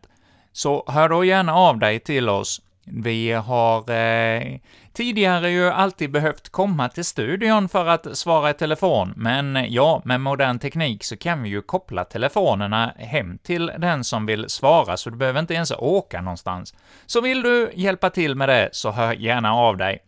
Så 0.51 0.83
hör 0.87 1.09
då 1.09 1.23
gärna 1.23 1.55
av 1.55 1.79
dig 1.79 1.99
till 1.99 2.29
oss. 2.29 2.61
Vi 2.85 3.31
har 3.31 3.91
eh, 3.91 4.59
tidigare 4.95 5.49
ju 5.49 5.69
alltid 5.69 6.11
behövt 6.11 6.49
komma 6.49 6.89
till 6.89 7.05
studion 7.05 7.69
för 7.69 7.85
att 7.85 8.17
svara 8.17 8.49
i 8.49 8.53
telefon, 8.53 9.13
men 9.15 9.65
ja, 9.69 10.01
med 10.05 10.21
modern 10.21 10.59
teknik 10.59 11.03
så 11.03 11.17
kan 11.17 11.43
vi 11.43 11.49
ju 11.49 11.61
koppla 11.61 12.05
telefonerna 12.05 12.93
hem 12.97 13.37
till 13.37 13.71
den 13.77 14.03
som 14.03 14.25
vill 14.25 14.49
svara, 14.49 14.97
så 14.97 15.09
du 15.09 15.17
behöver 15.17 15.39
inte 15.39 15.53
ens 15.53 15.71
åka 15.71 16.21
någonstans. 16.21 16.73
Så 17.05 17.21
vill 17.21 17.41
du 17.41 17.71
hjälpa 17.75 18.09
till 18.09 18.35
med 18.35 18.49
det, 18.49 18.69
så 18.71 18.91
hör 18.91 19.13
gärna 19.13 19.53
av 19.53 19.77
dig. 19.77 19.99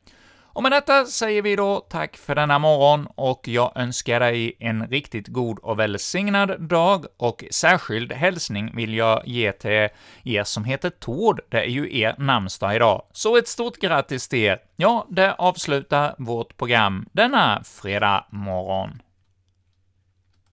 Och 0.57 0.63
med 0.63 0.71
detta 0.71 1.05
säger 1.05 1.41
vi 1.41 1.55
då 1.55 1.79
tack 1.79 2.17
för 2.17 2.35
denna 2.35 2.59
morgon, 2.59 3.07
och 3.15 3.47
jag 3.47 3.71
önskar 3.75 4.19
dig 4.19 4.57
en 4.59 4.87
riktigt 4.87 5.27
god 5.27 5.59
och 5.59 5.79
välsignad 5.79 6.61
dag, 6.61 7.05
och 7.17 7.43
särskild 7.51 8.13
hälsning 8.13 8.75
vill 8.75 8.93
jag 8.93 9.27
ge 9.27 9.51
till 9.51 9.89
er 10.23 10.43
som 10.43 10.63
heter 10.63 10.89
Tord, 10.89 11.41
det 11.49 11.57
är 11.57 11.69
ju 11.69 11.99
er 11.99 12.15
namnsdag 12.17 12.75
idag. 12.75 13.01
Så 13.11 13.37
ett 13.37 13.47
stort 13.47 13.77
grattis 13.77 14.27
till 14.27 14.39
er! 14.39 14.59
Ja, 14.75 15.07
det 15.09 15.33
avslutar 15.33 16.15
vårt 16.17 16.57
program 16.57 17.05
denna 17.11 17.63
fredag 17.63 18.25
morgon. 18.29 19.01